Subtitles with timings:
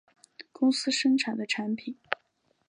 [0.51, 1.95] 公司生产的产品